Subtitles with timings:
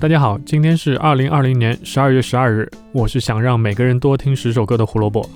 [0.00, 5.28] 大家好，今天是二零二零年十二月十二日，我是想让每个人多听十首歌的胡萝卜。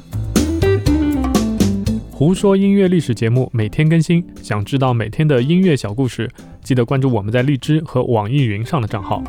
[2.10, 6.30] 胡说音乐历史节目每天更新，想知道每天的音乐小故事，
[6.62, 9.22] 记得关注我们在荔枝和网易云上的账号。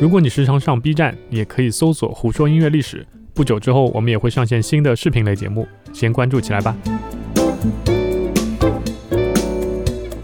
[0.00, 3.06] 如果你时常上 B 站，也可以搜索“胡说音乐历史”。
[3.32, 6.76] 不久之后，我们也会上线新的视频类节目，先关注起来吧。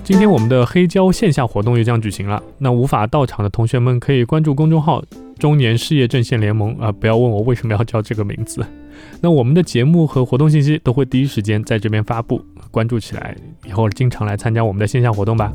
[0.08, 5.04] 今天我们的黑胶线下活动又将举行了，那无法到场的同学们可以关注公众号
[5.38, 8.64] “中年事业阵线联盟”啊，不要问我为什么要叫这个名字。
[9.20, 12.40] 那我们的节目和活动信息都会第一时间在这边发布，
[12.70, 13.36] 关注起来，
[13.66, 15.52] 以后经常来参加我们的线下活动吧。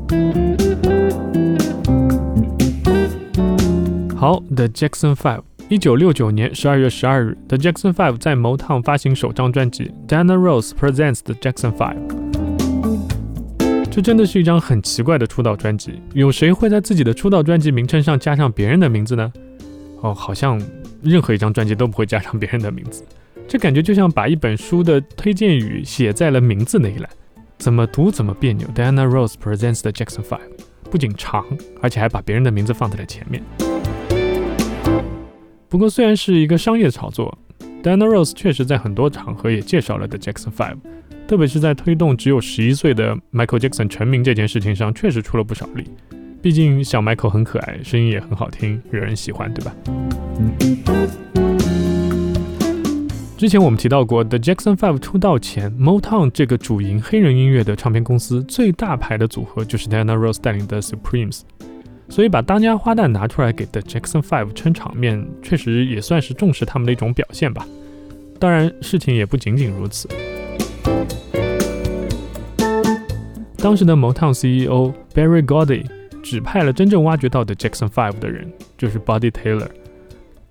[4.16, 11.96] 好，The Jackson Five，一九六九年十二月十二日，The Jackson Five 在 Motown 发行首张专辑《Diana Ross Presents The Jackson Five》。
[13.94, 16.02] 这真的是一张很奇怪的出道专辑。
[16.14, 19.32] 有谁会在自己的出道专辑名称上加上别人的名字呢？
[20.00, 20.60] 哦，好像
[21.00, 23.04] 任何一张专辑都不会加上别人的名字。
[23.46, 27.08] 这感觉就像把一本书的推荐语写在了名字那一栏，
[27.56, 28.66] 怎么读怎么别扭。
[28.74, 30.40] Diana Ross presents the Jackson Five，
[30.90, 31.44] 不仅长，
[31.80, 33.40] 而且还把别人的名字放在了前面。
[35.68, 37.38] 不过虽然是一个商业炒作
[37.80, 40.78] ，Diana Ross 确实在很多场合也介绍了 The Jackson Five。
[41.26, 45.84] 特别是在推动只有十一岁的 Michael Jackson 成名这件事情上，确实出了不少力。
[46.42, 49.74] 毕竟小 Michael 很可爱，声音也很好听，惹人喜欢，对吧？
[53.38, 61.40] 之前我们提到过，The Jackson Five 出道前，Motown 这个主营黑人音乐的唱片公司最大牌的组合就是 Diana Ross 带领的 Supremes，
[62.10, 67.66] 所以把当家花旦拿出来给 The Jackson Five 撑场面，确实也算是重视他们的一种表现吧。
[68.38, 70.06] 当然，事情也不仅仅如此。
[73.64, 75.86] 当时的 Motown CEO Barry Gordy
[76.22, 79.68] 指派了真正挖掘到的 Jackson Five 的人，就是 Buddy Taylor，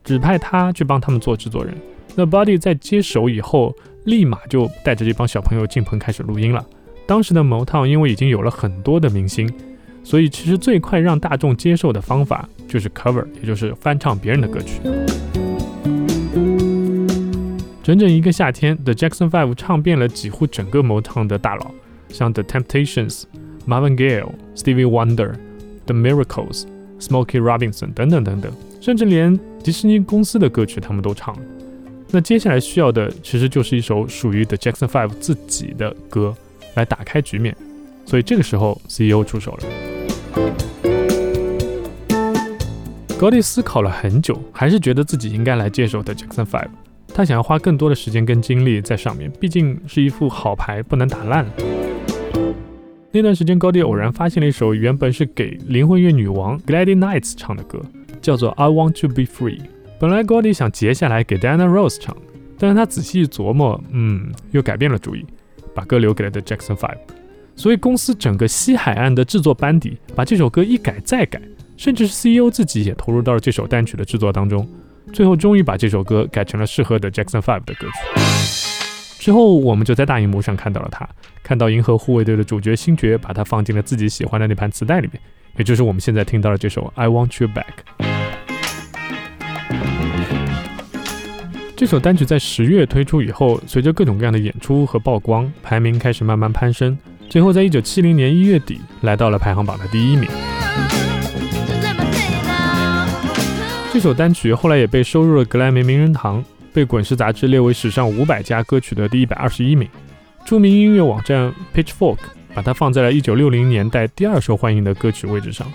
[0.04, 1.76] 指派他去帮他们做制作人。
[2.16, 3.76] 那 Buddy 在接手以后，
[4.06, 6.66] 立马就带着这帮小朋友进棚开始录音了。
[7.06, 9.48] 当时的 Motown 因为已经有了很多的明星，
[10.04, 14.82] 所以其实最快让大众接受的方法就是 cover，也就是翻唱别人的歌曲。
[17.84, 21.70] 整整一个夏天，The Jackson Five 唱遍了几乎整个 Motown 的大佬。
[22.14, 23.24] 像 The Temptations、
[23.68, 24.24] Marvin Gaye、
[24.56, 25.34] Stevie Wonder、
[25.86, 26.64] The Miracles、
[27.02, 31.36] Smokey Robinson 等等等等，甚至连迪士尼公司的歌曲他们都唱。
[32.12, 36.34] 那接下来需要的其实就是一首属于 The Jackson Five 自己的歌
[36.76, 37.54] 来打开局面。
[38.06, 39.64] 所以这个时候 CEO 出手了。
[43.18, 46.70] 高迪思考了很久，还是觉得自己应该来接手 The Jackson Five。
[47.16, 51.46] 他想要花更多的时间跟精力在上面，毕竟是一副好牌，不能打烂。
[53.16, 57.80] 那段时间，高迪偶然发现了一首原本是给灵魂乐女王 Gladys Knight 唱的歌，
[58.20, 59.60] 叫做《I Want to Be Free》。
[60.00, 62.18] 本来高迪想截下来给 Diana Ross 唱，
[62.58, 65.24] 但是他仔细一琢磨，嗯，又改变了主意，
[65.76, 66.98] 把歌留给了 The Jackson Five。
[67.56, 71.40] 所以公司整个西海岸的制作班底把这首歌一改再改，
[71.78, 74.68] 甚至是 CEO 自己也投入到了这首单曲的制作当中，
[75.14, 78.73] 最后终于把这首歌改成了适合 The Jackson Five 的歌曲。
[79.24, 81.08] 之后，我们就在大荧幕上看到了他，
[81.42, 85.22] 看到银河护卫队的主角星爵把他放进了自己喜欢的那盘磁带里面，
[85.56, 87.64] 也就是我们现在听到的这首《I Want You Back》。
[91.74, 96.98] 这首单曲在十月推出以后，随着各种各样的演出和曝光，排名开始慢慢攀升，
[97.30, 100.30] 最后在一九七零年一月底来到了排行榜的第一名。
[103.94, 106.44] 这首单曲后来也被收入了格莱美名人堂。
[106.74, 109.88] 被《滚石》杂志列为史上五百家歌曲的第一百二十一名。
[110.46, 112.18] 著名音乐网站 Pitchfork
[112.54, 115.72] 把它放在了一九六零年代第二受欢迎的歌曲位置上，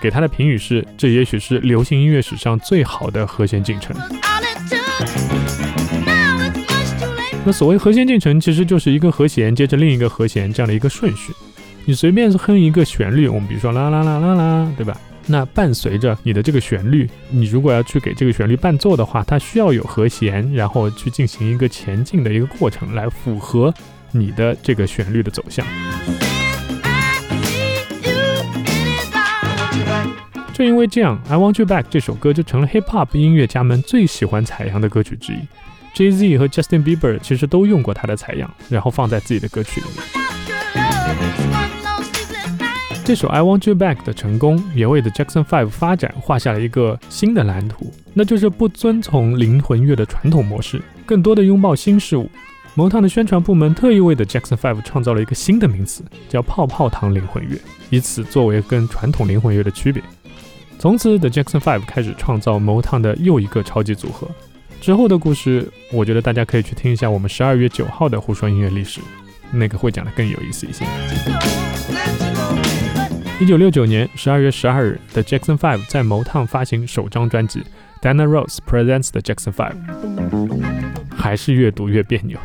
[0.00, 3.96] 给它的评语是：这也许是流行音乐史上最好的和弦进程。
[7.44, 11.32] 那所谓和弦进程，其实就是一个和弦接着另一个和弦这样的一个顺序。
[11.86, 14.94] 你随便哼一个旋律，我们比如说啦啦啦啦啦，对吧？
[15.30, 23.72] 那伴随着你的这个旋律，你如果要去给这个旋律伴奏的话，它需要有和弦，然后去进行一个前进的一个过程，来符合
[24.10, 25.64] 你的这个旋律的走向。
[30.52, 35.38] 正因为这样，《I Want You Back》这首歌就成了 Hip Hop 音乐家们最喜欢采样的歌曲之一。
[35.94, 41.59] Jay Z 和 Justin Bieber 其实都用过它的采样，然后放在自己的歌曲里面。
[43.10, 52.30] 这首《I Want You Back》的成功，也为 The Jackson Five 发展画下了一个新的蓝图，那就是不遵从灵魂乐的传统模式，更多的拥抱新事物。
[52.76, 57.58] 摩汤的宣传部门特意为 The Jackson Five 创造了一个新的名词，叫“泡泡糖灵魂乐”，
[57.90, 60.00] 以此作为跟传统灵魂乐的区别。
[60.78, 64.28] 从此，The Jackson Five 开始创造 Motown 的又一个超级组合。
[64.80, 69.00] 之后的故事，我觉得大家可以去听一下我们十二月九号的胡说音乐历史，
[69.50, 70.84] 那个会讲得更有意思一些。
[73.40, 77.60] 一九六九年十二月十二日，The Jackson Five 在 Motown 发行首张专辑
[78.02, 79.72] 《Dana Rose Presents The Jackson Five》，
[81.16, 82.38] 还是越读越别扭。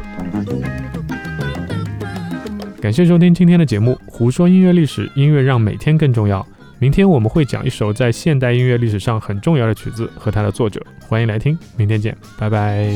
[2.82, 6.48] 感谢收听今天的节目《胡说音乐历史》，音乐让每天更重要。
[6.80, 11.60] 明天我们会讲一首在现代音乐历史上很重要的曲子和它的作者，欢迎来听。
[11.76, 12.90] 明天见，拜拜。